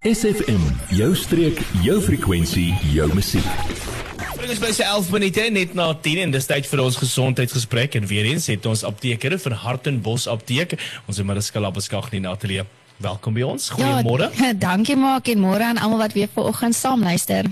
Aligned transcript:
SFM, 0.00 0.62
jou 0.96 1.10
streek, 1.12 1.58
jou 1.84 1.98
frekwensie, 2.00 2.70
jou 2.94 3.04
musiek. 3.12 3.44
Dit 4.40 4.54
is 4.54 4.62
by 4.62 4.70
se 4.72 4.80
11 4.80 5.10
minute 5.12 5.44
net 5.52 5.74
na 5.76 5.90
10 5.92 6.22
en 6.22 6.32
dis 6.32 6.48
tyd 6.48 6.64
vir 6.70 6.80
ons 6.86 6.96
gesondheidsgesprek 7.02 7.98
en 8.00 8.08
weer 8.08 8.30
eens 8.30 8.48
het 8.48 8.64
ons 8.64 8.86
apteker 8.88 9.36
vir 9.36 9.58
Hartenbos 9.60 10.24
apteek. 10.32 10.78
Ons 11.04 11.20
Mariska 11.20 11.60
Labeskag 11.60 12.08
in 12.16 12.24
die 12.24 12.32
ateljee. 12.32 12.64
Welkom 13.00 13.32
by 13.32 13.46
ons. 13.48 13.70
Goeiemôre. 13.72 14.26
Ja, 14.36 14.50
dankie 14.68 14.96
maak 15.00 15.28
en 15.32 15.40
môre 15.40 15.64
aan 15.64 15.78
almal 15.80 16.02
wat 16.02 16.12
weer 16.12 16.28
vanoggend 16.34 16.76
saam 16.76 17.00
luister. 17.00 17.46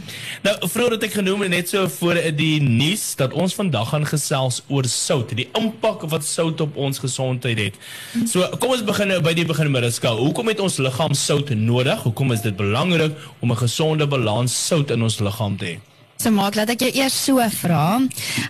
Nou, 0.44 0.52
vroeër 0.68 0.98
het 0.98 1.06
ek 1.08 1.14
genoem 1.22 1.46
net 1.48 1.72
so 1.72 1.86
voor 1.94 2.20
die 2.36 2.60
nuus 2.60 3.14
dat 3.16 3.32
ons 3.32 3.56
vandag 3.56 3.88
gaan 3.94 4.04
gesels 4.10 4.60
oor 4.68 4.84
sout, 4.92 5.32
die 5.32 5.48
impak 5.56 6.04
wat 6.12 6.26
sout 6.28 6.60
op 6.60 6.76
ons 6.76 7.00
gesondheid 7.00 7.62
het. 7.62 7.80
So, 8.28 8.44
kom 8.60 8.76
ons 8.76 8.84
begin 8.84 9.08
nou 9.14 9.22
by 9.24 9.32
die 9.38 9.46
begin 9.48 9.72
Mariska. 9.72 10.12
Hoekom 10.20 10.52
het 10.52 10.60
ons 10.60 10.76
liggaam 10.84 11.16
sout 11.16 11.48
nodig? 11.56 12.04
Hoekom 12.04 12.36
is 12.36 12.44
dit 12.44 12.56
belangrik 12.56 13.16
om 13.40 13.52
'n 13.52 13.62
gesonde 13.64 14.04
balans 14.06 14.52
sout 14.52 14.90
in 14.90 15.02
ons 15.02 15.18
liggaam 15.18 15.56
te 15.56 15.64
hê? 15.64 15.76
So 16.18 16.30
maak 16.30 16.56
laat 16.58 16.70
ek 16.74 16.80
jou 16.80 16.90
eers 16.92 17.24
so 17.24 17.38
vra. 17.62 18.00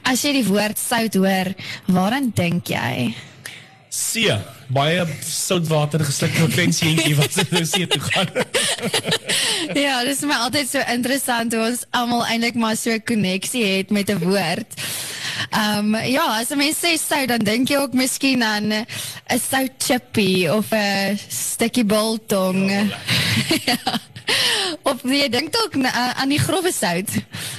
As 0.03 0.23
jy 0.25 0.33
die 0.33 0.47
woord 0.49 0.79
sout 0.79 1.15
hoor, 1.15 1.55
waaraan 1.87 2.33
dink 2.35 2.67
jy? 2.73 3.15
See, 3.99 4.31
baie 4.71 5.03
soutwater 5.27 6.05
gesluk 6.07 6.37
seentjie 6.55 7.17
wat 7.19 7.33
se 7.35 7.43
nou 7.51 7.65
see 7.67 7.87
toe 7.91 8.01
gaan. 8.05 8.29
ja, 9.87 9.97
dit 10.07 10.13
is 10.13 10.23
my 10.29 10.37
altyd 10.45 10.71
so 10.71 10.85
interessant 10.93 11.57
hoe 11.57 11.65
ons 11.67 11.83
almal 11.99 12.23
eintlik 12.31 12.55
maar 12.63 12.77
so 12.79 12.95
'n 12.95 13.03
koneksie 13.03 13.65
het 13.65 13.91
met 13.91 14.11
'n 14.15 14.23
woord. 14.23 14.71
Ehm 15.51 15.95
um, 15.95 15.97
ja, 16.07 16.39
as 16.39 16.55
'n 16.55 16.63
mens 16.63 16.79
sê 16.79 16.95
sout 16.95 17.29
dan 17.29 17.43
dink 17.43 17.69
jy 17.69 17.77
ook 17.83 17.93
miskien 17.93 18.43
aan 18.43 18.71
'n 18.71 18.87
sout 19.51 19.75
chippy 19.83 20.47
of 20.47 20.71
'n 20.71 21.19
stukkie 21.29 21.85
biltong. 21.85 22.71
ja. 23.67 23.83
Of 24.83 25.03
jy 25.03 25.29
dink 25.29 25.57
ook 25.65 25.75
aan 25.85 26.29
die 26.29 26.39
grove 26.39 26.73
sout, 26.73 27.11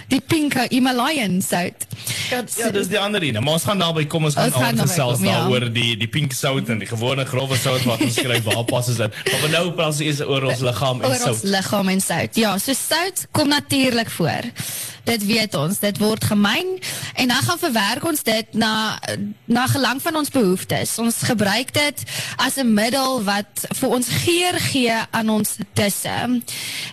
die 0.07 0.21
pink 0.21 0.53
Himalayan 0.69 1.41
sout. 1.41 1.88
Ja, 2.29 2.71
dis 2.71 2.87
die 2.87 2.99
ander 2.99 3.23
een. 3.23 3.43
Maar 3.43 3.53
ons 3.53 3.63
gaan 3.63 3.77
naby 3.77 4.05
kom 4.05 4.27
ons 4.29 4.35
gaan 4.35 4.53
aan 4.53 4.79
gesels 4.79 5.19
daaroor 5.23 5.69
die 5.73 5.97
die 5.97 6.07
pink 6.07 6.33
sout 6.33 6.69
en 6.69 6.81
die 6.83 6.89
gewone 6.89 7.25
grove 7.25 7.57
sout 7.57 7.83
wat 7.89 8.01
ons 8.05 8.19
skryf 8.19 8.43
waar 8.43 8.63
pas 8.63 8.87
is 8.87 8.99
dit. 9.01 9.23
Maar 9.31 9.49
nou 9.49 9.65
praat 9.71 10.01
ons 10.01 10.21
oor 10.21 10.49
ons 10.51 10.59
liggaam 10.69 11.01
en 11.01 11.15
sout. 11.15 11.27
Oor 11.27 11.33
ons 11.33 11.43
liggaam 11.57 11.89
en 11.95 12.01
sout. 12.01 12.39
Ja, 12.39 12.57
so 12.57 12.73
sout 12.73 13.27
kom 13.31 13.47
natuurlik 13.47 14.09
voor. 14.09 14.51
Dit 15.09 15.25
weet 15.25 15.55
ons, 15.57 15.79
dit 15.81 15.97
word 15.97 16.23
gemeng 16.23 16.67
en 17.15 17.31
dan 17.31 17.45
gaan 17.47 17.59
verwerk 17.59 18.05
ons 18.05 18.23
dit 18.23 18.53
na 18.53 18.99
na 19.45 19.65
gelang 19.67 20.01
van 20.01 20.19
ons 20.21 20.29
behoeftes. 20.29 20.97
Ons 21.01 21.21
gebruik 21.25 21.73
dit 21.73 22.03
as 22.37 22.57
'n 22.57 22.73
middel 22.73 23.23
wat 23.23 23.65
vir 23.79 23.89
ons 23.89 24.07
geur 24.07 24.59
gee 24.59 24.97
aan 25.11 25.29
ons 25.29 25.55
disse. 25.73 26.17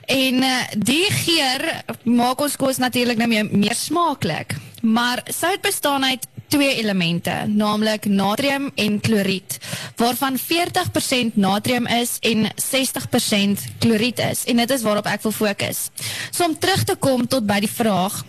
En 0.07 0.35
uh, 0.43 0.63
die 0.77 1.11
geur 1.11 1.83
maak 2.03 2.41
ons 2.41 2.57
kos 2.57 2.77
natuurlik 2.77 3.19
nou 3.19 3.29
meer, 3.29 3.49
meer 3.51 3.75
smaaklik. 3.75 4.57
Maar 4.87 5.23
sout 5.25 5.61
bestaan 5.61 6.05
uit 6.05 6.27
twee 6.49 6.77
elemente, 6.77 7.31
naamlik 7.47 8.05
natrium 8.05 8.71
en 8.75 9.01
kloried, 9.01 9.59
waarvan 9.97 10.39
40% 10.39 11.35
natrium 11.35 11.87
is 11.87 12.17
en 12.21 12.47
60% 12.47 13.67
kloried 13.79 14.19
is. 14.19 14.45
En 14.45 14.57
dit 14.57 14.71
is 14.71 14.83
waarop 14.83 15.07
ek 15.11 15.23
wil 15.27 15.35
fokus. 15.35 15.89
So 16.31 16.45
om 16.45 16.59
terug 16.59 16.85
te 16.85 16.95
kom 16.95 17.27
tot 17.27 17.47
by 17.47 17.59
die 17.67 17.71
vraag, 17.71 18.23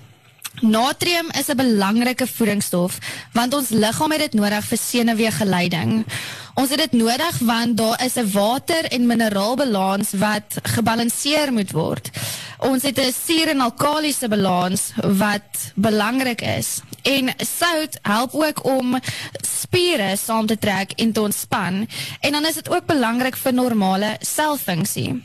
Natrium 0.62 1.30
is 1.38 1.48
'n 1.48 1.56
belangrike 1.56 2.28
voedingsstof 2.28 2.98
want 3.32 3.54
ons 3.54 3.70
liggaam 3.70 4.12
het 4.12 4.20
dit 4.20 4.34
nodig 4.34 4.66
vir 4.66 4.78
senuweegeleiding. 4.78 6.06
Ons 6.54 6.70
het 6.70 6.80
dit 6.80 6.92
nodig 6.92 7.38
want 7.40 7.78
daar 7.78 8.04
is 8.06 8.16
'n 8.16 8.32
water 8.32 8.86
en 8.86 9.06
mineraalbalans 9.06 10.12
wat 10.12 10.58
gebalanseer 10.64 11.54
moet 11.54 11.72
word. 11.72 12.10
Ons 12.58 12.84
het 12.84 13.00
'n 13.00 13.14
suur 13.26 13.48
en 13.48 13.62
alkalisiese 13.62 14.28
balans 14.28 14.92
wat 14.96 15.72
belangrik 15.76 16.42
is. 16.42 16.82
En 17.02 17.34
sout 17.38 18.00
help 18.02 18.34
ook 18.34 18.66
om 18.66 19.00
spiere 19.42 20.18
saam 20.18 20.46
te 20.46 20.58
trek 20.58 20.92
en 20.92 21.12
te 21.12 21.22
ontspan. 21.22 21.88
En 22.20 22.32
dan 22.32 22.46
is 22.46 22.54
dit 22.54 22.70
ook 22.70 22.86
belangrik 22.86 23.38
vir 23.38 23.54
normale 23.54 24.16
selfunksie. 24.20 25.24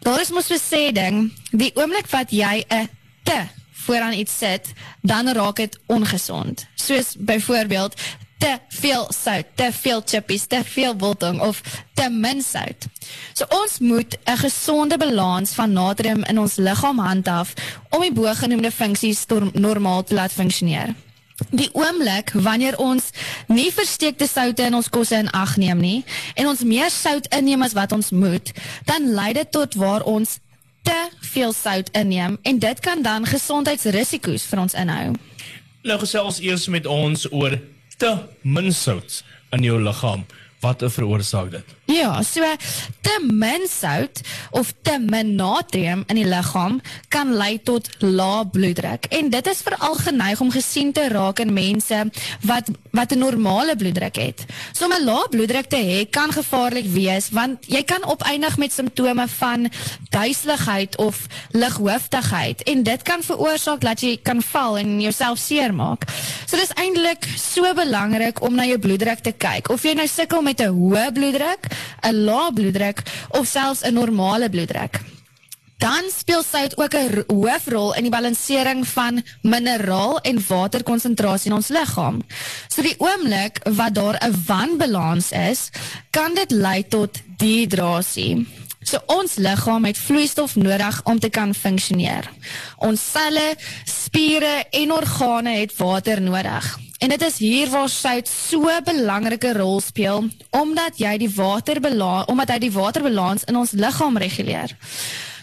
Daar 0.00 0.20
is 0.20 0.30
mos 0.30 0.50
'n 0.50 0.60
sê 0.72 0.92
ding, 0.92 1.32
die 1.50 1.72
oomblik 1.74 2.06
wat 2.06 2.30
jy 2.30 2.64
'n 2.68 2.88
te 3.22 3.40
vooraan 3.74 4.12
iets 4.12 4.38
sit, 4.38 4.72
dan 5.02 5.28
raak 5.28 5.56
dit 5.56 5.78
ongesond. 5.86 6.66
Soos 6.74 7.14
byvoorbeeld 7.18 7.94
te 8.38 8.58
veel 8.68 9.12
sout, 9.12 9.46
te 9.54 9.68
veel 9.72 10.02
chippies, 10.04 10.46
te 10.46 10.60
veel 10.64 10.96
biltong 10.96 11.40
of 11.40 11.60
te 11.94 12.08
min 12.10 12.42
sout. 12.42 12.86
So 13.32 13.44
ons 13.48 13.78
moet 13.78 14.16
'n 14.24 14.36
gesonde 14.36 14.96
balans 14.96 15.50
van 15.50 15.72
natrium 15.72 16.24
in 16.24 16.38
ons 16.38 16.56
liggaam 16.56 16.98
handhaaf 16.98 17.52
om 17.90 18.00
die 18.00 18.12
bogenoemde 18.12 18.70
funksies 18.70 19.24
normaal 19.52 20.04
te 20.04 20.14
laat 20.14 20.32
funksioneer. 20.32 20.94
Die 21.50 21.70
oomblik 21.72 22.30
wanneer 22.32 22.78
ons 22.78 23.10
nie 23.46 23.72
versteekte 23.72 24.26
soutte 24.26 24.62
in 24.62 24.74
ons 24.74 24.88
kosse 24.88 25.16
in 25.16 25.30
ag 25.30 25.56
neem 25.56 25.78
nie 25.78 26.04
en 26.34 26.46
ons 26.46 26.62
meer 26.62 26.90
sout 26.90 27.26
inneem 27.34 27.62
as 27.62 27.72
wat 27.72 27.92
ons 27.92 28.10
moet, 28.10 28.52
dan 28.84 29.14
lei 29.14 29.32
dit 29.32 29.50
tot 29.50 29.74
waar 29.74 30.02
ons 30.02 30.38
te 30.84 30.98
veel 31.34 31.52
sout 31.56 31.90
inneem 31.96 32.38
en 32.42 32.58
dit 32.62 32.80
kan 32.84 33.02
dan 33.02 33.26
gesondheidsrisiko's 33.26 34.44
vir 34.50 34.64
ons 34.66 34.76
inhou. 34.78 35.14
Nou 35.84 35.98
gesels 36.00 36.40
eers 36.44 36.68
met 36.72 36.86
ons 36.86 37.26
oor 37.32 37.58
te 38.00 38.12
min 38.42 38.72
sout 38.72 39.22
in 39.56 39.64
jou 39.66 39.80
liggaam. 39.82 40.24
Wat 40.64 40.84
veroorsaak 40.88 41.50
dit? 41.52 41.74
Ja, 41.84 42.22
so 42.22 42.40
te 43.04 43.18
min 43.28 43.66
sout 43.68 44.20
of 44.50 44.72
te 44.82 44.96
min 44.98 45.34
natrium 45.36 46.04
in 46.08 46.16
die 46.16 46.24
liggaam 46.24 46.78
kan 47.12 47.34
lei 47.36 47.58
tot 47.60 47.90
lae 48.00 48.46
bloeddruk. 48.48 49.04
En 49.12 49.28
dit 49.30 49.50
is 49.52 49.60
veral 49.66 49.98
geneig 50.00 50.40
om 50.40 50.52
gesien 50.54 50.94
te 50.96 51.04
raak 51.12 51.42
in 51.44 51.52
mense 51.52 51.98
wat 52.48 52.70
wat 52.90 53.12
'n 53.12 53.18
normale 53.18 53.76
bloeddruk 53.76 54.16
het. 54.16 54.44
So 54.72 54.86
'n 54.86 55.04
lae 55.04 55.28
bloeddruk 55.28 55.68
te 55.68 55.76
hê 55.76 56.10
kan 56.10 56.32
gevaarlik 56.32 56.86
wees 56.86 57.28
want 57.30 57.66
jy 57.66 57.82
kan 57.82 58.04
opeindig 58.04 58.56
met 58.56 58.72
simptome 58.72 59.28
van 59.28 59.70
duiseligheid 60.08 60.96
of 60.96 61.26
lighoofdigheid 61.50 62.62
en 62.62 62.82
dit 62.82 63.02
kan 63.02 63.22
veroorsaak 63.22 63.80
dat 63.80 64.00
jy 64.00 64.18
kan 64.22 64.42
val 64.42 64.78
en 64.78 65.00
jouself 65.00 65.38
seermaak. 65.38 66.04
So 66.46 66.56
dis 66.56 66.72
eintlik 66.74 67.28
so 67.36 67.74
belangrik 67.74 68.42
om 68.42 68.54
na 68.54 68.64
jou 68.64 68.78
bloeddruk 68.78 69.18
te 69.18 69.32
kyk. 69.32 69.68
Of 69.68 69.82
jy 69.82 69.92
nou 69.92 70.06
sukkel 70.06 70.42
met 70.42 70.60
'n 70.60 70.72
hoë 70.72 71.12
bloeddruk 71.12 71.73
'n 72.02 72.24
lae 72.24 72.52
bloeddruk 72.52 73.02
of 73.28 73.46
selfs 73.46 73.82
'n 73.82 73.94
normale 73.94 74.48
bloeddruk. 74.50 75.00
Dan 75.78 76.04
speel 76.16 76.42
sout 76.42 76.76
ook 76.78 76.94
'n 76.94 77.24
hoofrol 77.26 77.94
in 77.94 78.02
die 78.02 78.10
balansering 78.10 78.88
van 78.88 79.22
mineraal 79.42 80.20
en 80.20 80.46
waterkonsentrasie 80.48 81.50
in 81.50 81.56
ons 81.56 81.68
liggaam. 81.68 82.22
So 82.68 82.82
die 82.82 82.94
oomblik 82.98 83.58
wat 83.64 83.94
daar 83.94 84.16
'n 84.20 84.42
wanbalans 84.46 85.30
is, 85.30 85.70
kan 86.10 86.34
dit 86.34 86.50
lei 86.50 86.88
tot 86.88 87.20
dehydrasie. 87.36 88.46
So 88.80 88.98
ons 89.06 89.34
liggaam 89.34 89.84
het 89.84 89.98
vloeistof 89.98 90.54
nodig 90.54 91.00
om 91.04 91.18
te 91.18 91.28
kan 91.28 91.54
funksioneer. 91.54 92.30
Ons 92.76 93.10
selle, 93.10 93.56
spiere 93.84 94.64
en 94.70 94.92
organe 94.92 95.50
het 95.50 95.76
water 95.76 96.20
nodig. 96.20 96.83
En 97.04 97.10
dit 97.12 97.22
is 97.22 97.36
hier 97.36 97.68
waar 97.68 97.88
sout 97.92 98.28
so 98.28 98.68
'n 98.68 98.84
belangrike 98.84 99.52
rol 99.52 99.80
speel 99.80 100.28
omdat 100.50 100.96
jy 100.96 101.16
die 101.18 101.34
waterbalans 101.34 102.24
omdat 102.32 102.48
hy 102.48 102.58
die 102.58 102.72
waterbalans 102.72 103.44
in 103.44 103.56
ons 103.56 103.70
liggaam 103.70 104.16
reguleer. 104.16 104.76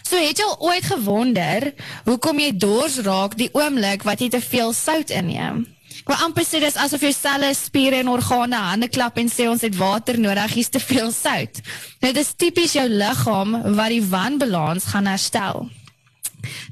So 0.01 0.17
het 0.17 0.37
jy 0.37 0.43
al 0.43 0.59
ooit 0.59 0.83
gewonder 0.83 1.73
hoekom 2.05 2.39
jy 2.39 2.57
dors 2.57 2.97
raak 2.97 3.37
die 3.37 3.49
oomblik 3.53 4.03
wat 4.03 4.19
jy 4.19 4.29
te 4.29 4.41
veel 4.41 4.73
sout 4.73 5.09
inneem? 5.09 5.67
Maar 6.05 6.23
amper 6.25 6.45
sê 6.45 6.59
dis 6.59 6.75
asof 6.75 7.01
jou 7.01 7.13
selle, 7.13 7.53
spiere 7.53 7.95
en 7.95 8.09
organe 8.09 8.55
hande 8.55 8.87
klap 8.87 9.17
en 9.17 9.29
sê 9.29 9.47
ons 9.47 9.61
het 9.61 9.77
water 9.77 10.19
nodig, 10.19 10.53
hier's 10.53 10.69
te 10.69 10.79
veel 10.79 11.11
sout. 11.11 11.61
Dit 11.99 12.17
is 12.17 12.33
tipies 12.33 12.73
jou 12.73 12.87
liggaam 12.89 13.75
wat 13.75 13.89
die 13.89 14.01
wanbalans 14.01 14.83
gaan 14.83 15.05
herstel. 15.05 15.69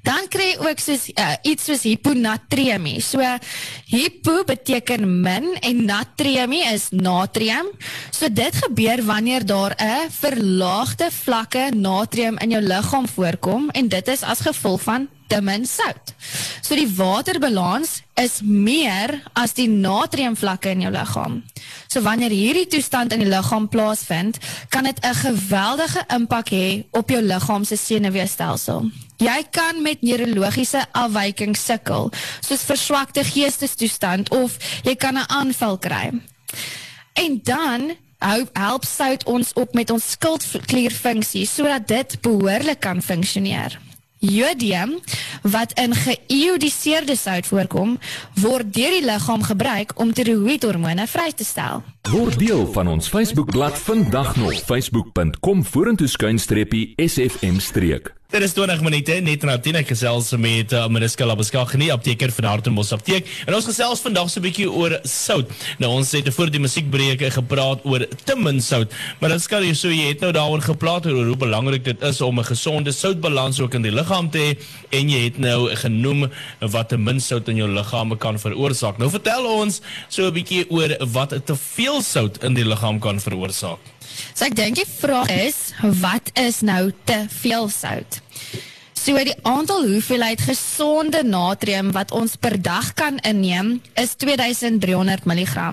Dan 0.04 0.28
kry 0.30 0.56
ook 0.60 0.80
soos 0.80 1.10
uh, 1.14 1.34
iets 1.42 1.66
soos 1.70 1.84
hiponatremie. 1.84 3.02
So 3.02 3.20
hypo 3.90 4.44
beteken 4.44 5.22
min 5.22 5.54
en 5.62 5.86
natremie 5.86 6.66
is 6.74 6.90
natrium. 6.92 7.72
So 8.12 8.32
dit 8.32 8.56
gebeur 8.56 9.04
wanneer 9.06 9.46
daar 9.46 9.76
'n 9.78 10.10
verlaagde 10.10 11.12
vlakke 11.12 11.72
natrium 11.76 12.38
in 12.38 12.50
jou 12.50 12.62
liggaam 12.62 13.08
voorkom 13.08 13.70
en 13.70 13.88
dit 13.88 14.08
is 14.08 14.22
as 14.22 14.40
gevolg 14.40 14.82
van 14.82 15.08
te 15.30 15.42
min 15.42 15.66
sout. 15.66 16.14
So 16.62 16.76
die 16.76 16.90
waterbalans 16.96 18.02
is 18.20 18.40
meer 18.44 19.14
as 19.38 19.54
die 19.58 19.68
natriumvlakke 19.70 20.74
in 20.74 20.82
jou 20.88 20.92
liggaam. 20.94 21.40
So 21.88 22.02
wanneer 22.06 22.34
hierdie 22.34 22.68
toestand 22.68 23.14
in 23.14 23.24
die 23.24 23.30
liggaam 23.30 23.70
plaasvind, 23.70 24.40
kan 24.70 24.84
dit 24.84 25.00
'n 25.06 25.14
geweldige 25.14 26.04
impak 26.08 26.50
hê 26.50 26.86
op 26.92 27.10
jou 27.10 27.22
liggaam 27.22 27.64
se 27.64 27.76
senuweestelsel. 27.76 28.90
Jy 29.20 29.40
kan 29.52 29.82
met 29.84 30.02
neurologiese 30.02 30.86
afwykings 30.96 31.66
sukkel, 31.66 32.08
soos 32.40 32.62
verswakte 32.64 33.24
geestestoestand 33.28 34.30
of 34.32 34.56
jy 34.84 34.96
kan 34.96 35.18
'n 35.18 35.28
aanval 35.28 35.78
kry. 35.78 36.12
En 37.14 37.40
dan 37.44 37.92
help, 38.54 38.86
sout 38.86 39.24
ons 39.24 39.54
op 39.54 39.74
met 39.74 39.90
ons 39.90 40.12
skildklierfunksie 40.12 41.46
sodat 41.48 41.88
dit 41.88 42.22
behoorlik 42.22 42.80
kan 42.80 43.02
funksioneer. 43.02 43.80
Jodium 44.20 45.00
wat 45.42 45.72
in 45.80 45.96
geïodiseerde 45.96 47.16
sout 47.16 47.48
voorkom, 47.48 48.00
word 48.36 48.74
deur 48.74 48.92
die 48.92 49.06
liggaam 49.06 49.44
gebruik 49.44 49.94
om 49.96 50.12
tiroïedhormone 50.14 51.08
vry 51.08 51.32
te 51.32 51.48
stel. 51.48 51.84
Word 52.12 52.40
deel 52.40 52.68
van 52.74 52.88
ons 52.88 53.08
Facebookblad 53.08 53.80
vandag 53.80 54.36
nog 54.36 54.54
facebook.com 54.54 55.66
vorentoe 55.66 56.08
skuinstreepie 56.08 56.94
sfm 57.08 57.60
streek. 57.60 58.19
Dit 58.30 58.44
is 58.46 58.52
20 58.54 58.84
minute 58.86 59.16
net 59.26 59.42
na 59.42 59.56
10 59.58 59.80
ek 59.80 59.88
gesels 59.90 60.28
met 60.38 60.70
uh, 60.78 60.84
Mariska 60.94 61.26
Labeskagh, 61.26 61.72
nie 61.82 61.88
apteker 61.90 62.30
van 62.36 62.46
Hartenbos 62.46 62.92
apteek. 62.94 63.26
En 63.50 63.58
ons 63.58 63.66
gesels 63.66 64.04
vandag 64.06 64.30
so 64.30 64.38
'n 64.38 64.46
bietjie 64.46 64.68
oor 64.70 65.00
sout. 65.02 65.50
Nou 65.82 65.90
ons 65.98 66.12
het 66.14 66.30
voor 66.36 66.54
die 66.54 66.62
musiekbreuke 66.62 67.32
gepraat 67.34 67.82
oor 67.90 68.06
te 68.06 68.36
min 68.38 68.62
sout, 68.62 68.94
maar 69.18 69.34
dit 69.34 69.42
skare 69.42 69.74
so 69.74 69.90
jy 69.90 70.14
het 70.14 70.22
nou 70.22 70.30
daaroor 70.32 70.62
gepraat 70.62 71.10
oor 71.10 71.26
hoe 71.26 71.42
belangrik 71.42 71.84
dit 71.84 72.06
is 72.06 72.22
om 72.22 72.38
'n 72.38 72.46
gesonde 72.46 72.92
soutbalans 72.92 73.60
ook 73.60 73.74
in 73.74 73.82
die 73.82 73.98
liggaam 73.98 74.30
te 74.30 74.38
hê 74.38 74.58
en 74.94 75.10
jy 75.10 75.24
het 75.24 75.40
nou 75.40 75.74
genoem 75.76 76.30
wat 76.60 76.90
te 76.90 76.98
min 76.98 77.20
sout 77.20 77.50
in 77.50 77.56
jou 77.56 77.68
liggaam 77.68 78.18
kan 78.18 78.38
veroorsaak. 78.38 79.00
Nou 79.00 79.10
vertel 79.10 79.44
ons 79.46 79.82
so 80.08 80.28
'n 80.30 80.34
bietjie 80.34 80.70
oor 80.70 80.98
wat 81.02 81.34
te 81.46 81.56
veel 81.56 82.02
sout 82.02 82.44
in 82.44 82.54
die 82.54 82.66
liggaam 82.66 83.00
kan 83.00 83.20
veroorsaak. 83.20 83.80
So 84.34 84.46
ek 84.46 84.56
dink 84.56 84.76
die 84.76 84.88
vraag 84.88 85.30
is, 85.30 85.74
wat 86.02 86.32
is 86.40 86.62
nou 86.62 86.92
te 87.06 87.26
veel 87.42 87.70
sout? 87.70 88.22
So 89.00 89.16
die 89.24 89.36
aantal 89.48 89.86
hoeveelheid 89.88 90.42
gesonde 90.44 91.22
natrium 91.24 91.94
wat 91.96 92.12
ons 92.12 92.36
per 92.36 92.58
dag 92.62 92.92
kan 93.00 93.16
inneem 93.24 93.78
is 93.96 94.18
2300 94.20 95.24
mg. 95.30 95.70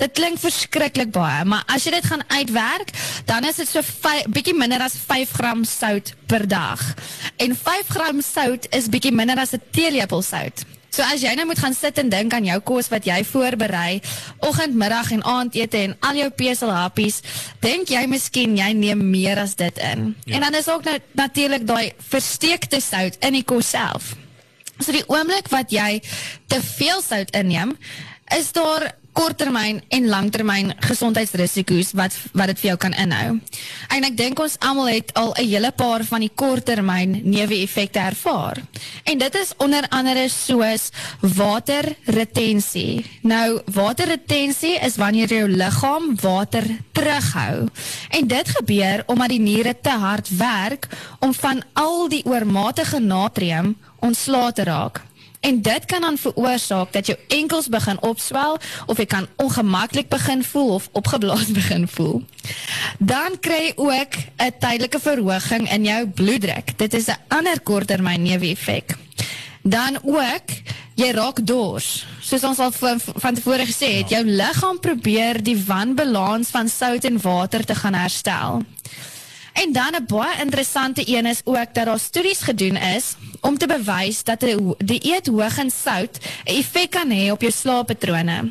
Dit 0.00 0.16
klink 0.16 0.40
verskriklik 0.40 1.12
baie, 1.12 1.44
maar 1.44 1.66
as 1.68 1.84
jy 1.84 1.92
dit 1.98 2.08
gaan 2.08 2.24
uitwerk, 2.32 2.94
dan 3.28 3.44
is 3.44 3.60
dit 3.60 3.68
so 3.68 3.84
bietjie 4.32 4.56
minder 4.56 4.80
as 4.80 4.96
5 4.96 5.36
gram 5.36 5.64
sout 5.68 6.14
per 6.26 6.48
dag. 6.48 6.80
En 7.36 7.52
5 7.52 7.94
gram 7.94 8.24
sout 8.24 8.66
is 8.72 8.88
bietjie 8.88 9.12
minder 9.12 9.38
as 9.38 9.52
'n 9.52 9.62
teelepel 9.76 10.22
sout. 10.22 10.64
So 10.90 11.02
as 11.06 11.22
jy 11.22 11.32
nou 11.38 11.46
moet 11.46 11.60
gaan 11.62 11.74
sit 11.74 11.98
en 12.02 12.10
dink 12.10 12.34
aan 12.34 12.46
jou 12.48 12.58
kos 12.72 12.90
wat 12.90 13.06
jy 13.06 13.20
voorberei, 13.26 14.00
oggend, 14.46 14.74
middag 14.74 15.12
en 15.14 15.22
aandete 15.22 15.84
en 15.84 15.96
al 16.06 16.18
jou 16.18 16.30
peselhappies, 16.42 17.20
dink 17.62 17.92
jy 17.94 18.02
miskien 18.10 18.56
jy 18.58 18.72
neem 18.76 19.04
meer 19.12 19.38
as 19.38 19.54
dit 19.60 19.78
in. 19.78 20.14
Ja. 20.24 20.38
En 20.38 20.48
dan 20.48 20.58
is 20.58 20.68
ook 20.68 20.84
nou 20.84 20.98
natuurlik 21.18 21.66
daai 21.66 21.92
versteekte 22.10 22.82
sout 22.82 23.20
in 23.22 23.38
die 23.38 23.46
kos 23.46 23.70
self. 23.70 24.14
So 24.80 24.92
die 24.96 25.06
oomblik 25.06 25.50
wat 25.52 25.70
jy 25.70 26.00
te 26.50 26.58
veel 26.64 27.02
sout 27.04 27.30
inneem, 27.36 27.76
is 28.34 28.50
daar 28.56 28.90
korttermyn 29.12 29.80
en 29.88 30.08
langtermyn 30.08 30.72
gesondheidsrisiko's 30.86 31.92
wat 31.98 32.14
wat 32.32 32.52
dit 32.52 32.60
vir 32.62 32.68
jou 32.70 32.76
kan 32.84 32.94
inhou. 32.94 33.38
En 33.90 34.06
ek 34.06 34.16
dink 34.16 34.40
ons 34.40 34.56
almal 34.60 34.90
het 34.92 35.12
al 35.14 35.34
'n 35.34 35.46
hele 35.46 35.72
paar 35.72 36.04
van 36.04 36.20
die 36.20 36.32
korttermyn 36.34 37.20
neeweffekte 37.24 37.98
ervaar. 37.98 38.56
En 39.04 39.18
dit 39.18 39.34
is 39.34 39.52
onder 39.56 39.86
andere 39.88 40.28
soos 40.28 40.90
waterretensie. 41.20 43.04
Nou 43.22 43.60
waterretensie 43.64 44.78
is 44.78 44.96
wanneer 44.96 45.28
jou 45.28 45.48
liggaam 45.48 46.16
water 46.20 46.64
terughou. 46.92 47.68
En 48.10 48.26
dit 48.26 48.48
gebeur 48.48 49.02
omdat 49.06 49.28
die 49.28 49.40
niere 49.40 49.74
te 49.82 49.90
hard 49.90 50.28
werk 50.36 50.88
om 51.18 51.34
van 51.34 51.62
al 51.72 52.08
die 52.08 52.24
oormatige 52.24 52.98
natrium 52.98 53.76
ontslae 54.00 54.52
te 54.52 54.64
raak. 54.64 55.02
En 55.40 55.62
dit 55.62 55.84
kan 55.84 56.00
dan 56.00 56.18
veroorsaak 56.18 56.92
dat 56.92 57.06
jou 57.06 57.18
enkels 57.28 57.68
begin 57.68 58.02
opswel 58.02 58.58
of 58.86 58.96
jy 58.96 59.06
kan 59.06 59.26
ongemaklik 59.36 60.08
begin 60.08 60.44
voel 60.44 60.74
of 60.74 60.88
opgeblaas 60.92 61.52
begin 61.60 61.88
voel. 61.88 62.24
Dan 62.98 63.38
kry 63.40 63.62
jy 63.70 63.72
ook 63.76 64.14
'n 64.36 64.52
tydelike 64.58 65.00
verhoging 65.00 65.72
in 65.72 65.84
jou 65.84 66.06
bloeddruk. 66.06 66.78
Dit 66.78 66.94
is 66.94 67.06
'n 67.08 67.16
ander 67.28 67.60
korttermyn 67.60 68.22
neeweffek. 68.22 68.96
Dan 69.62 69.98
ook 70.04 70.48
jy 70.94 71.10
raak 71.10 71.46
dors. 71.46 72.06
Soos 72.20 72.44
ons 72.44 72.58
al 72.58 72.72
van, 72.72 73.00
van 73.00 73.34
tevore 73.34 73.66
gesê 73.66 73.88
het, 74.00 74.08
jou 74.08 74.24
liggaam 74.24 74.80
probeer 74.80 75.42
die 75.42 75.64
wanbalans 75.66 76.48
van 76.48 76.68
sout 76.68 77.04
en 77.04 77.20
water 77.20 77.64
te 77.64 77.74
gaan 77.74 77.94
herstel. 77.94 78.62
En 79.52 79.72
dan 79.72 79.94
'n 79.94 80.06
baie 80.06 80.40
interessante 80.40 81.02
een 81.06 81.26
is 81.26 81.40
ook 81.44 81.74
dat 81.74 81.84
daar 81.84 81.98
studies 81.98 82.40
gedoen 82.40 82.76
is 82.76 83.14
om 83.40 83.58
te 83.58 83.66
bewys 83.66 84.24
dat 84.24 84.42
'n 84.42 84.74
dieet 84.84 85.26
hoog 85.26 85.58
in 85.58 85.70
sout 85.70 86.18
'n 86.44 86.56
effek 86.58 86.90
kan 86.90 87.10
hê 87.10 87.30
op 87.30 87.40
jou 87.40 87.52
slaappatrone. 87.52 88.50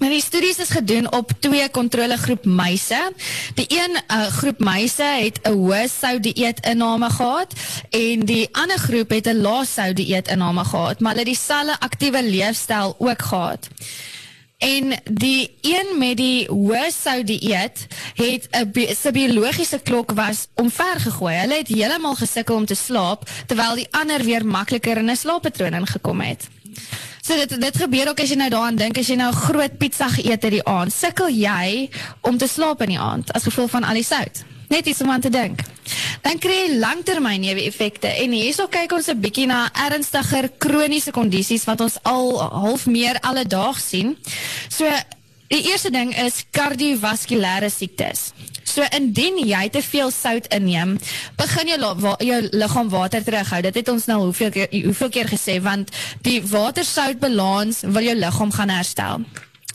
Nou 0.00 0.12
die 0.12 0.22
studies 0.22 0.56
is 0.58 0.70
gedoen 0.72 1.12
op 1.12 1.32
twee 1.38 1.68
kontrolegroep 1.70 2.44
muise. 2.44 3.12
Die 3.54 3.66
een 3.68 3.98
uh, 4.08 4.26
groep 4.26 4.58
muise 4.58 5.02
het 5.02 5.40
'n 5.42 5.52
hoë 5.52 5.88
sout 5.88 6.22
dieet 6.22 6.66
inname 6.66 7.10
gehad 7.10 7.52
en 7.90 8.24
die 8.24 8.48
ander 8.52 8.78
groep 8.78 9.10
het 9.10 9.26
'n 9.26 9.40
lae 9.40 9.66
sout 9.66 9.96
dieet 9.96 10.28
inname 10.28 10.64
gehad, 10.64 11.00
maar 11.00 11.12
hulle 11.12 11.24
het 11.24 11.34
dieselfde 11.36 11.80
aktiewe 11.80 12.22
leefstyl 12.24 12.96
ook 12.98 13.22
gehad. 13.22 13.68
En 14.60 14.92
die 15.04 15.56
een 15.60 15.98
met 15.98 16.16
die 16.16 16.44
hoë 16.48 17.22
dieet 17.24 17.86
het 18.14 18.48
'n 18.50 19.12
biologiese 19.12 19.80
klok 19.82 20.12
was 20.12 20.46
omvergegooi. 20.54 21.34
Hulle 21.34 21.56
het 21.56 21.68
heeltemal 21.68 22.14
gesukkel 22.14 22.54
om 22.54 22.66
te 22.66 22.74
slaap 22.74 23.28
terwyl 23.46 23.74
die 23.74 23.88
ander 23.90 24.24
weer 24.24 24.46
makliker 24.46 24.96
in 24.96 25.10
'n 25.10 25.16
slaappatroon 25.16 25.74
ingekom 25.74 26.20
het. 26.20 26.48
So 27.20 27.34
dit 27.34 27.60
dit 27.60 27.76
gebeur 27.76 28.08
ook 28.08 28.20
as 28.20 28.28
jy 28.28 28.36
nou 28.36 28.50
daaraan 28.50 28.76
dink 28.76 28.98
as 28.98 29.06
jy 29.06 29.14
nou 29.14 29.32
groot 29.32 29.78
pizza 29.78 30.08
geëet 30.08 30.42
het 30.42 30.50
die 30.50 30.64
aand, 30.64 30.92
sukkel 30.92 31.28
jy 31.28 31.90
om 32.20 32.36
te 32.36 32.46
slaap 32.46 32.82
in 32.82 32.88
die 32.88 32.98
aand 32.98 33.32
as 33.32 33.42
gevolg 33.42 33.70
van 33.70 33.84
al 33.84 33.94
die 33.94 34.04
sout. 34.04 34.44
Net 34.70 34.86
iets 34.86 35.00
om 35.02 35.10
aan 35.10 35.20
te 35.20 35.30
dink. 35.34 35.62
Dan 36.22 36.38
kry 36.38 36.54
jy 36.54 36.76
langtermyn 36.78 37.42
neeweffekte 37.42 38.10
en 38.22 38.34
hierso 38.36 38.68
kyk 38.70 38.92
ons 38.94 39.08
'n 39.10 39.20
bietjie 39.20 39.46
na 39.46 39.70
ernstiger 39.74 40.50
kroniese 40.58 41.10
kondisies 41.10 41.64
wat 41.64 41.80
ons 41.80 41.98
al 42.02 42.38
half 42.38 42.86
meer 42.86 43.18
alledaags 43.20 43.88
sien. 43.88 44.18
So 44.68 44.86
die 45.48 45.62
eerste 45.70 45.90
ding 45.90 46.14
is 46.14 46.44
kardiovaskulêre 46.50 47.70
siektes. 47.70 48.32
So 48.64 48.86
indien 48.94 49.38
jy 49.42 49.68
te 49.68 49.82
veel 49.82 50.10
sout 50.10 50.46
inneem, 50.54 50.98
begin 51.36 51.66
jou 51.66 52.16
jou 52.18 52.40
liggaam 52.52 52.88
water 52.88 53.24
terughou. 53.24 53.62
Dit 53.62 53.74
het 53.74 53.88
ons 53.88 54.06
nou 54.06 54.20
hoeveel 54.24 54.50
keer 54.50 54.68
hoeveel 54.84 55.08
keer 55.08 55.28
gesê 55.28 55.60
want 55.62 55.90
die 56.22 56.42
water-soutbalans 56.42 57.80
wil 57.80 58.02
jou 58.02 58.14
liggaam 58.14 58.52
gaan 58.52 58.68
herstel. 58.68 59.24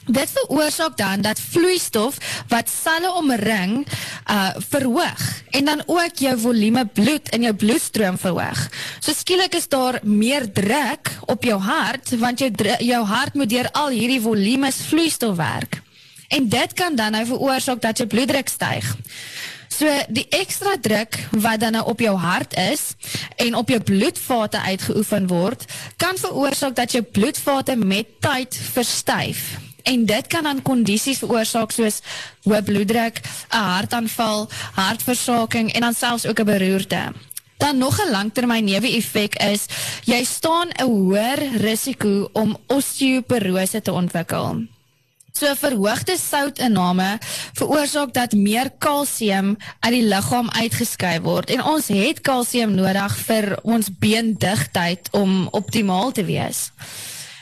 Dit 0.05 0.29
veroorsaak 0.29 0.97
dan 0.97 1.21
dat 1.21 1.39
vloeistof 1.39 2.17
wat 2.47 2.69
selle 2.69 3.09
omring 3.13 3.87
uh 4.29 4.49
verhoog 4.69 5.23
en 5.49 5.65
dan 5.65 5.81
ook 5.85 6.17
jou 6.17 6.39
volume 6.39 6.85
bloed 6.85 7.29
in 7.29 7.41
jou 7.41 7.53
bloedstroom 7.53 8.17
verhoog. 8.17 8.69
So 8.99 9.13
skielik 9.13 9.55
is 9.55 9.67
daar 9.67 9.99
meer 10.03 10.51
druk 10.51 11.09
op 11.25 11.43
jou 11.43 11.57
hart 11.61 12.13
want 12.19 12.39
jou 12.39 12.51
jou 12.79 13.05
hart 13.05 13.33
moet 13.33 13.49
deur 13.49 13.71
al 13.71 13.89
hierdie 13.89 14.21
volumes 14.21 14.75
vloeistof 14.87 15.35
werk. 15.35 15.81
En 16.27 16.49
dit 16.49 16.73
kan 16.73 16.95
dan 16.95 17.11
nou 17.11 17.25
veroorsaak 17.25 17.81
dat 17.81 17.97
jou 17.97 18.09
bloeddruk 18.09 18.49
styg. 18.49 18.95
So 19.69 19.89
die 20.07 20.27
ekstra 20.29 20.77
druk 20.81 21.17
wat 21.31 21.59
dan 21.59 21.71
nou 21.71 21.85
op 21.85 21.99
jou 21.99 22.15
hart 22.17 22.53
is 22.57 22.93
en 23.35 23.55
op 23.55 23.69
jou 23.69 23.81
bloedvate 23.81 24.61
uitgeoefen 24.61 25.27
word, 25.27 25.65
kan 25.97 26.17
veroorsaak 26.17 26.75
dat 26.75 26.91
jou 26.91 27.03
bloedvate 27.03 27.75
met 27.75 28.05
tyd 28.21 28.55
verstyf 28.73 29.57
en 29.85 30.05
dit 30.05 30.27
kan 30.27 30.43
dan 30.43 30.61
kondisies 30.61 31.21
veroorsaak 31.21 31.71
soos 31.71 32.01
hoë 32.45 32.61
bloeddruk, 32.65 33.21
'n 33.49 33.65
hartaanval, 33.71 34.49
hartversaking 34.73 35.73
en 35.73 35.81
dan 35.81 35.93
selfs 35.93 36.25
ook 36.25 36.39
'n 36.39 36.51
beroerte. 36.51 37.13
Dan 37.57 37.77
nog 37.77 37.99
'n 38.01 38.11
langtermyn 38.11 38.63
neeweffek 38.63 39.35
is 39.35 39.65
jy 40.03 40.23
staan 40.23 40.69
'n 40.69 40.83
hoër 40.83 41.39
risiko 41.57 42.29
om 42.33 42.57
osteoporose 42.67 43.81
te 43.81 43.91
ontwikkel. 43.91 44.67
So 45.35 45.55
verhoogde 45.55 46.17
soutinname 46.17 47.17
veroorsaak 47.53 48.13
dat 48.13 48.31
meer 48.31 48.69
kalsium 48.77 49.57
uit 49.79 49.93
die 49.93 50.05
liggaam 50.07 50.49
uitgeskei 50.49 51.19
word 51.21 51.49
en 51.49 51.63
ons 51.63 51.87
het 51.87 52.21
kalsium 52.21 52.71
nodig 52.77 53.17
vir 53.27 53.59
ons 53.63 53.89
beendigtheid 53.99 55.09
om 55.11 55.47
optimaal 55.51 56.11
te 56.11 56.23
wees. 56.23 56.71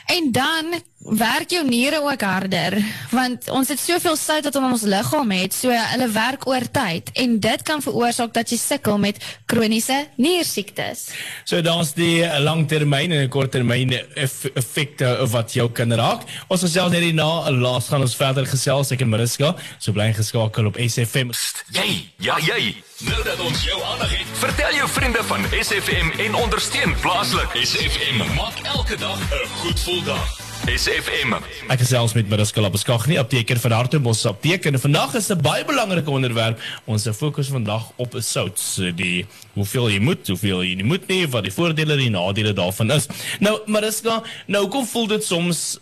En 0.06 0.32
dan 0.32 0.74
werk 1.04 1.50
jou 1.52 1.62
niere 1.68 2.00
ook 2.00 2.22
harder 2.24 2.76
want 3.12 3.48
ons 3.52 3.68
het 3.68 3.80
soveel 3.80 4.16
sout 4.16 4.44
wat 4.46 4.56
in 4.56 4.64
ons 4.64 4.84
liggaam 4.88 5.34
het 5.36 5.54
so 5.54 5.72
hulle 5.72 6.08
werk 6.14 6.46
oor 6.48 6.64
tyd 6.72 7.10
en 7.20 7.36
dit 7.44 7.64
kan 7.66 7.82
veroorsaak 7.84 8.32
dat 8.34 8.50
jy 8.50 8.58
sukkel 8.58 8.98
met 8.98 9.20
kroniese 9.50 10.06
niersiektes. 10.16 11.08
So 11.44 11.60
daar's 11.64 11.92
die 11.96 12.24
langtermyn 12.40 13.12
en 13.12 13.28
korttermyn 13.28 13.92
effekte 14.16 15.12
wat 15.32 15.52
jou 15.54 15.68
kan 15.72 15.92
raak. 15.92 16.24
Ons 16.48 16.64
gesels 16.64 16.92
net 16.92 17.04
hierna 17.04 17.50
laas 17.52 17.90
gaan 17.92 18.04
ons 18.06 18.16
verder 18.16 18.48
gesels 18.48 18.92
ek 18.94 19.04
en 19.04 19.12
Mariska 19.12 19.54
so 19.78 19.92
bly 19.92 20.10
geskakel 20.16 20.72
op 20.72 20.80
SFM. 20.80 21.34
Jy 21.74 21.88
ja 22.24 22.40
jy 22.48 22.74
Nou 23.04 23.22
dat 23.26 23.40
ons 23.42 23.64
jou 23.66 23.80
aandag 23.82 24.12
het, 24.14 24.30
vertel 24.38 24.76
jou 24.78 24.86
vriende 24.88 25.24
van 25.28 25.44
SFM 25.58 26.14
en 26.24 26.34
ondersteun 26.34 26.94
plaaslik. 27.02 27.58
SFM 27.66 28.22
maak 28.38 28.62
elke 28.62 28.96
dag 28.96 29.18
'n 29.18 29.46
goed 29.60 29.78
gevoel 29.78 30.02
dag. 30.02 30.43
SFM. 30.62 31.34
Ek 31.72 31.80
gesels 31.82 32.14
met 32.14 32.28
Mariska 32.30 32.62
Labeskagni, 32.62 33.16
apteker 33.18 33.58
van 33.60 33.74
Hartenbos 33.74 34.22
Apteek 34.30 34.68
en 34.70 34.78
vandag 34.80 35.16
is 35.18 35.30
'n 35.30 35.40
baie 35.42 35.64
belangrike 35.64 36.10
onderwerp. 36.10 36.60
Ons 36.84 37.08
fokus 37.12 37.48
vandag 37.48 37.90
op 37.96 38.14
sout, 38.18 38.58
so 38.58 38.92
die 38.94 39.26
hoeveel 39.54 39.90
jy 39.90 39.98
moet, 39.98 40.26
hoeveel 40.26 40.62
jy 40.62 40.74
nie 40.74 40.84
moet 40.84 41.08
nie, 41.08 41.26
wat 41.26 41.42
die 41.42 41.52
voordele 41.52 41.92
en 41.92 41.98
die 41.98 42.10
nadele 42.10 42.52
daarvan 42.52 42.90
is. 42.90 43.06
Nou 43.40 43.60
Mariska, 43.66 44.22
nou 44.46 44.68
kom 44.68 44.86
voel 44.86 45.06
dit 45.06 45.24
soms 45.24 45.78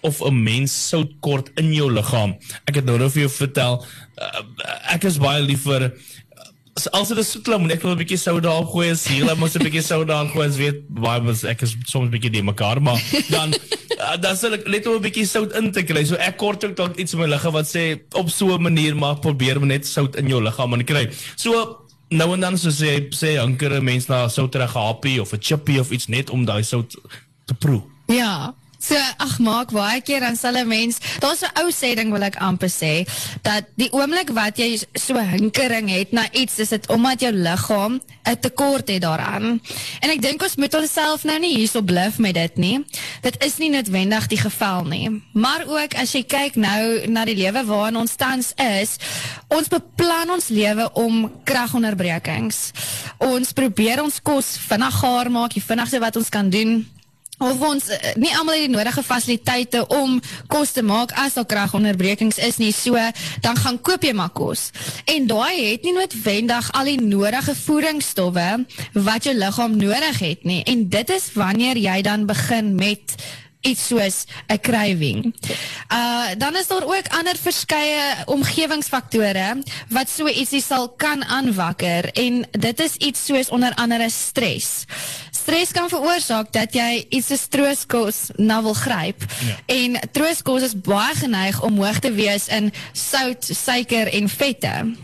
of 0.00 0.20
'n 0.20 0.42
mens 0.42 0.88
sout 0.88 1.10
kort 1.20 1.50
in 1.54 1.72
jou 1.72 1.92
liggaam. 1.92 2.36
Ek 2.64 2.74
het 2.74 2.84
nou 2.84 2.98
nou 2.98 3.10
vir 3.10 3.20
jou 3.20 3.30
vertel, 3.30 3.84
uh, 4.18 4.40
ek 4.94 5.04
is 5.04 5.18
baie 5.18 5.42
lief 5.42 5.62
vir 5.62 5.92
So, 6.80 6.88
as 6.96 7.08
dit 7.08 7.18
is 7.18 7.30
soetla, 7.30 7.58
moet 7.60 7.74
ek 7.74 7.82
wel 7.82 7.92
'n 7.92 7.98
bietjie 8.00 8.16
sout 8.16 8.42
daarop 8.42 8.70
gooi 8.72 8.90
as 8.90 9.04
hier, 9.06 9.24
moet 9.36 9.54
ek 9.54 9.60
'n 9.60 9.68
bietjie 9.68 9.82
sout 9.84 10.06
daarin 10.08 10.32
gooi 10.32 10.48
as 10.48 10.56
weet 10.56 10.88
baie 10.88 11.20
mos 11.20 11.44
ek 11.44 11.62
is 11.62 11.76
soms 11.84 12.08
'n 12.08 12.10
bietjie 12.10 12.32
die 12.32 12.42
mekaar, 12.42 12.80
maar 12.80 12.96
dan 13.28 13.52
uh, 14.02 14.16
dan 14.20 14.36
sal 14.36 14.56
ek 14.58 14.66
net 14.68 14.86
'n 14.86 15.02
bietjie 15.02 15.26
sout 15.26 15.52
in 15.58 15.70
te 15.72 15.82
kry. 15.82 16.04
So 16.04 16.16
ek 16.16 16.36
kort 16.36 16.64
ook 16.64 16.76
dalk 16.76 16.96
iets 16.96 17.14
in 17.14 17.20
my 17.22 17.28
liggaam 17.30 17.52
wat 17.52 17.68
sê 17.70 18.00
op 18.18 18.30
so 18.30 18.54
'n 18.54 18.62
manier 18.62 18.96
maar 18.96 19.18
probeer 19.18 19.60
net 19.60 19.86
sout 19.86 20.16
in 20.16 20.28
jou 20.28 20.42
liggaam 20.42 20.74
aan 20.74 20.84
kry. 20.84 21.08
So 21.36 21.78
nou 22.10 22.32
en 22.34 22.40
dan 22.40 22.58
so 22.58 22.70
sê 22.70 23.08
sê 23.10 23.38
anker 23.40 23.72
'n 23.78 23.84
mens 23.84 24.06
na 24.08 24.28
souterige 24.28 24.78
happie 24.78 25.20
of 25.20 25.32
'n 25.32 25.40
chippy 25.40 25.78
of 25.78 25.90
iets 25.90 26.06
net 26.06 26.30
om 26.30 26.44
daai 26.44 26.62
sout 26.62 26.96
te 27.46 27.54
proe. 27.54 27.82
Ja. 28.06 28.54
So 28.82 28.98
ag 28.98 29.36
maak 29.38 29.70
baie 29.70 30.00
keer 30.02 30.24
dan 30.24 30.34
sal 30.36 30.58
'n 30.58 30.66
mens, 30.66 30.98
daar's 31.22 31.42
'n 31.46 31.54
ou 31.62 31.70
sê 31.70 31.94
ding 31.94 32.10
wil 32.10 32.22
ek 32.22 32.36
amper 32.42 32.68
sê 32.68 33.06
dat 33.42 33.64
die 33.76 33.92
oomblik 33.92 34.30
wat 34.34 34.58
jy 34.58 34.82
so 34.94 35.14
hinkering 35.14 35.88
het 35.88 36.12
na 36.12 36.26
iets, 36.32 36.58
is 36.58 36.68
dit 36.68 36.88
omdat 36.88 37.20
jou 37.20 37.32
liggaam 37.32 38.00
'n 38.26 38.40
tekort 38.40 38.88
het 38.88 39.02
daaraan. 39.02 39.62
En 40.00 40.10
ek 40.10 40.22
dink 40.22 40.42
ons 40.42 40.56
moet 40.56 40.74
onsself 40.74 41.24
nou 41.24 41.38
nie 41.38 41.56
hierso 41.56 41.82
bluf 41.82 42.18
met 42.18 42.34
dit 42.34 42.56
nie. 42.56 42.84
Dit 43.20 43.44
is 43.44 43.58
nie 43.58 43.70
noodwendig 43.70 44.26
die 44.26 44.38
geval 44.38 44.84
nie. 44.84 45.22
Maar 45.32 45.64
ook 45.66 45.94
as 45.94 46.12
jy 46.12 46.24
kyk 46.24 46.56
nou 46.56 47.06
na 47.06 47.24
die 47.24 47.36
lewe 47.36 47.64
waarin 47.64 47.96
ons 47.96 48.16
tans 48.16 48.52
is, 48.56 48.96
ons 49.48 49.68
beplan 49.68 50.30
ons 50.30 50.48
lewe 50.48 50.92
om 50.92 51.30
kragonderbrekings. 51.44 52.70
Ons 53.18 53.52
probeer 53.52 54.02
ons 54.02 54.22
kos 54.22 54.56
vinnig 54.68 54.94
gaar 54.94 55.30
maak, 55.30 55.52
die 55.52 55.62
vinnigste 55.62 55.98
wat 55.98 56.16
ons 56.16 56.28
kan 56.28 56.50
doen 56.50 56.86
of 57.42 57.62
ons 57.66 57.88
uh, 57.90 57.98
nie 58.20 58.32
almal 58.36 58.56
het 58.56 58.66
die 58.66 58.72
nodige 58.72 59.02
fasiliteite 59.06 59.84
om 59.92 60.20
kos 60.52 60.74
te 60.76 60.84
maak 60.86 61.12
as 61.20 61.36
daar 61.38 61.48
kragonderbrekings 61.48 62.38
is 62.38 62.58
nie, 62.62 62.72
so 62.72 62.98
dan 63.44 63.58
gaan 63.58 63.80
koop 63.80 64.04
jy 64.06 64.14
maar 64.16 64.32
kos. 64.34 64.70
En 65.10 65.26
daai 65.30 65.72
het 65.72 65.86
nie 65.86 65.94
noodwendig 65.96 66.72
al 66.78 66.90
die 66.92 66.98
nodige 67.00 67.54
voedingsstowwe 67.58 68.48
wat 68.92 69.28
jou 69.28 69.36
liggaam 69.36 69.76
nodig 69.76 70.18
het 70.22 70.44
nie. 70.48 70.62
En 70.68 70.88
dit 70.88 71.10
is 71.10 71.30
wanneer 71.34 71.80
jy 71.80 72.00
dan 72.02 72.26
begin 72.26 72.74
met 72.74 73.16
iets 73.62 73.86
soos 73.86 74.24
'n 74.46 74.60
craving. 74.60 75.34
Uh 75.92 76.30
dan 76.38 76.56
is 76.56 76.66
daar 76.66 76.84
ook 76.84 77.08
ander 77.08 77.36
verskeie 77.36 78.14
omgewingsfaktore 78.24 79.62
wat 79.88 80.08
so 80.10 80.26
ietsie 80.26 80.62
sal 80.62 80.88
kan 80.88 81.24
aanwakker 81.24 82.12
en 82.12 82.46
dit 82.50 82.80
is 82.80 82.94
iets 82.96 83.24
soos 83.24 83.48
onder 83.48 83.74
andere 83.74 84.10
stres. 84.10 84.84
Stres 85.30 85.72
kan 85.72 85.88
veroorsaak 85.88 86.52
dat 86.52 86.74
jy 86.74 87.06
iets 87.08 87.26
soos 87.26 87.46
trooskos 87.46 88.16
na 88.36 88.62
wil 88.62 88.74
gryp. 88.74 89.24
Ja. 89.46 89.56
En 89.66 90.00
trooskos 90.12 90.62
is 90.62 90.80
baie 90.80 91.14
geneig 91.14 91.62
om 91.62 91.82
hoog 91.82 91.98
te 91.98 92.12
wees 92.12 92.48
in 92.48 92.72
sout, 92.92 93.48
suiker 93.50 94.12
en 94.12 94.28
vette 94.28 94.94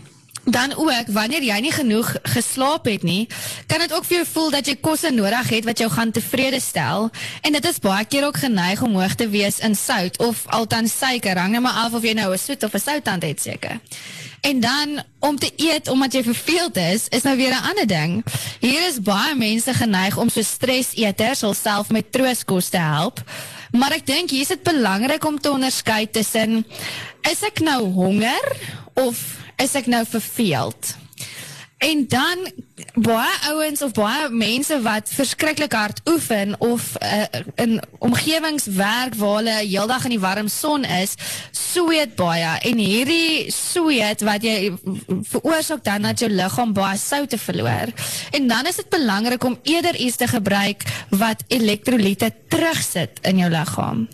dan 0.45 0.75
ook 0.76 1.09
wanneer 1.12 1.42
jy 1.42 1.59
nie 1.61 1.73
genoeg 1.73 2.14
geslaap 2.23 2.85
het 2.85 3.02
nie, 3.02 3.28
kan 3.66 3.78
dit 3.78 3.92
ook 3.92 4.04
vir 4.04 4.16
jou 4.16 4.26
voel 4.33 4.50
dat 4.50 4.66
jy 4.66 4.76
kosse 4.80 5.11
nodig 5.11 5.49
het 5.49 5.64
wat 5.64 5.78
jou 5.78 5.90
gaan 5.90 6.11
tevrede 6.11 6.61
stel 6.61 7.11
en 7.42 7.52
dit 7.52 7.64
is 7.64 7.78
baie 7.78 8.04
keer 8.04 8.26
ook 8.26 8.37
geneig 8.37 8.83
om 8.83 8.97
hoog 8.97 9.14
te 9.14 9.28
wees 9.28 9.59
in 9.59 9.76
sout 9.76 10.18
of 10.18 10.47
althans 10.47 10.99
suiker, 10.99 11.38
hang 11.38 11.52
net 11.52 11.62
maar 11.62 11.85
af 11.85 11.95
of 11.95 12.02
jy 12.02 12.12
nou 12.12 12.33
'n 12.33 12.38
soet 12.38 12.62
of 12.62 12.75
'n 12.75 12.78
souttand 12.78 13.23
het 13.23 13.40
seker. 13.40 13.80
En 14.40 14.61
dan 14.61 15.02
om 15.18 15.38
te 15.38 15.52
eet 15.57 15.88
omdat 15.88 16.12
jy 16.12 16.23
verveeld 16.23 16.76
is, 16.76 17.09
is 17.09 17.23
nou 17.23 17.37
weer 17.37 17.50
'n 17.50 17.68
ander 17.68 17.87
ding. 17.87 18.25
Hier 18.61 18.87
is 18.88 19.00
baie 19.00 19.35
mense 19.35 19.75
geneig 19.75 20.16
om 20.16 20.28
so 20.28 20.42
streseters 20.42 21.42
self 21.62 21.90
met 21.90 22.12
trooskos 22.12 22.68
te 22.68 22.78
help. 22.78 23.23
Maar 23.71 23.92
ek 23.92 24.07
dink 24.07 24.30
hier 24.30 24.40
is 24.40 24.52
dit 24.54 24.62
belangrik 24.62 25.25
om 25.25 25.40
te 25.40 25.50
onderskei 25.50 26.11
tussen 26.11 26.66
is 27.21 27.42
ek 27.42 27.61
nou 27.61 27.83
honger 27.92 28.57
of 28.95 29.16
is 29.62 29.74
ek 29.74 29.86
nou 29.90 30.04
verveeld. 30.06 30.96
En 31.78 32.08
dan 32.08 32.38
baie 32.94 33.34
ouens 33.46 33.82
of 33.82 33.92
baie 33.94 34.28
mense 34.34 34.80
wat 34.82 35.10
verskriklik 35.14 35.72
hard 35.72 36.00
oefen 36.10 36.56
of 36.58 36.96
uh, 36.98 37.22
in 37.54 37.78
omgewings 38.02 38.66
werk 38.74 39.14
waar 39.14 39.36
hulle 39.36 39.54
heeldag 39.62 40.08
in 40.08 40.16
die 40.16 40.22
warm 40.22 40.48
son 40.50 40.82
is, 40.84 41.14
sweet 41.54 42.16
baie 42.18 42.56
en 42.66 42.82
hierdie 42.82 43.46
sweet 43.54 44.24
wat 44.26 44.42
jy 44.42 44.72
veroorsaak 45.30 45.84
dan 45.86 46.10
dat 46.10 46.18
jou 46.18 46.30
liggaam 46.32 46.74
baie 46.74 46.98
soutte 46.98 47.38
verloor. 47.38 47.94
En 48.34 48.50
dan 48.50 48.66
is 48.66 48.82
dit 48.82 48.90
belangrik 48.90 49.44
om 49.46 49.58
eerder 49.62 49.94
iets 49.94 50.18
te 50.18 50.26
gebruik 50.26 50.82
wat 51.14 51.46
elektrolyte 51.46 52.32
terugsit 52.50 53.22
in 53.22 53.38
jou 53.44 53.50
liggaam. 53.54 54.08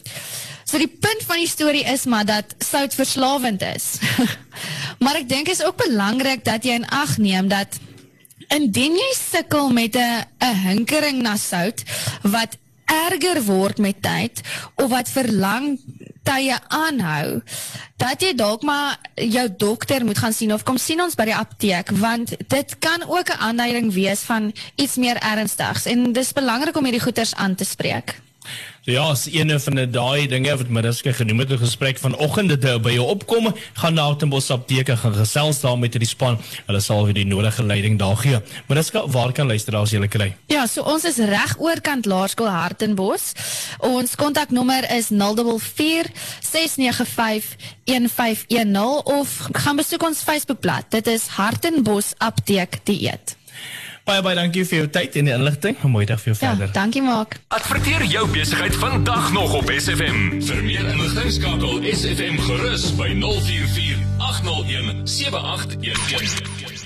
So 0.65 0.79
die 0.79 0.89
punt 0.89 1.23
van 1.29 1.43
die 1.43 1.49
storie 1.49 1.85
is 1.85 2.05
maar 2.05 2.25
dat 2.25 2.55
sout 2.59 2.95
verslawend 2.95 3.63
is. 3.63 3.99
maar 5.05 5.21
ek 5.21 5.29
dink 5.29 5.49
is 5.49 5.65
ook 5.65 5.77
belangrik 5.77 6.45
dat 6.45 6.65
jy 6.65 6.81
in 6.81 6.89
ag 6.89 7.19
neem 7.19 7.49
dat 7.49 7.79
indien 8.55 8.97
jy 8.97 9.13
sukkel 9.17 9.71
met 9.73 9.97
'n 9.97 10.25
'n 10.41 10.61
hinkering 10.67 11.23
na 11.23 11.37
sout 11.37 11.83
wat 12.23 12.57
erger 12.85 13.43
word 13.45 13.79
met 13.79 14.03
tyd 14.03 14.41
of 14.77 14.91
wat 14.91 15.09
vir 15.09 15.31
lang 15.33 15.79
tye 16.25 16.57
aanhou, 16.69 17.43
dat 18.01 18.23
jy 18.23 18.33
dalk 18.37 18.63
maar 18.65 18.97
jou 19.15 19.45
dokter 19.57 20.05
moet 20.05 20.19
gaan 20.19 20.33
sien 20.33 20.53
of 20.53 20.65
kom 20.65 20.79
sien 20.81 21.03
ons 21.05 21.17
by 21.19 21.29
die 21.29 21.37
apteek 21.37 21.93
want 22.01 22.35
dit 22.49 22.79
kan 22.79 23.05
ook 23.05 23.29
'n 23.29 23.41
aanduiding 23.49 23.93
wees 23.93 24.21
van 24.21 24.53
iets 24.77 24.97
meer 24.97 25.17
ernstigs 25.17 25.85
en 25.87 26.13
dis 26.13 26.33
belangrik 26.33 26.77
om 26.77 26.85
hierdie 26.85 27.05
goeters 27.05 27.35
aan 27.35 27.55
te 27.55 27.65
spreek. 27.65 28.21
So 28.85 28.93
ja, 28.93 29.05
as 29.09 29.25
een 29.33 29.49
van 29.61 29.79
die 29.79 29.87
daai 29.89 30.27
dinge 30.29 30.57
wat 30.61 30.69
Mariska 30.69 31.13
genoem 31.17 31.39
het 31.41 31.55
in 31.55 31.61
gesprek 31.63 31.99
vanoggend 31.99 32.53
dit 32.53 32.83
by 32.85 32.93
jou 32.93 33.07
opkom, 33.15 33.47
gaan 33.81 33.95
na 33.97 34.03
Altenbos 34.11 34.51
apteke 34.53 34.97
gaan 35.01 35.15
gesels 35.17 35.63
daar 35.63 35.79
met 35.81 35.97
die 35.97 36.09
span. 36.09 36.37
Hulle 36.67 36.83
sal 36.85 37.07
vir 37.09 37.17
die 37.17 37.25
nodige 37.25 37.65
leiding 37.65 37.97
daar 37.99 38.19
gee. 38.21 38.43
Mariska, 38.69 39.07
waar 39.09 39.33
kan 39.33 39.49
luisteraars 39.49 39.95
julle 39.97 40.09
kry? 40.13 40.35
Ja, 40.53 40.67
so 40.69 40.85
ons 40.85 41.07
is 41.09 41.17
reg 41.17 41.57
oorkant 41.59 42.05
Laerskool 42.05 42.51
Hartenbos. 42.53 43.33
Ons 43.79 44.19
kontaknommer 44.21 44.85
is 44.93 45.09
044 45.09 46.13
695 46.45 47.57
1510 47.89 49.17
of 49.17 49.39
gaan 49.53 49.81
besoek 49.81 50.05
ons 50.05 50.21
Facebookblad. 50.29 50.91
Dit 50.93 51.09
is 51.09 51.27
Hartenbos 51.39 52.13
Apteek 52.19 52.83
Dieet. 52.85 53.37
Baie 54.05 54.21
baie 54.21 54.37
dankie 54.37 54.67
vir 54.69 54.83
jou 54.83 54.89
tyd 54.93 55.15
en 55.17 55.31
die 55.31 55.33
inligting. 55.33 55.79
Mooi 55.89 56.05
dag 56.05 56.21
vir 56.21 56.35
jou 56.35 56.37
ja, 56.37 56.51
verder. 56.51 56.73
Dankie 56.77 57.01
maak. 57.07 57.39
Adverteer 57.57 58.05
jou 58.13 58.27
besigheid 58.35 58.77
vandag 58.77 59.33
nog 59.33 59.57
op 59.63 59.73
SFM. 59.73 60.43
Vir 60.45 60.61
meer 60.67 60.85
inligting 60.93 61.33
skakel 61.39 61.89
SFM 61.89 62.37
gerus 62.45 62.91
by 63.01 63.09
044 63.25 64.05
801 64.29 65.09
7811. 65.09 66.84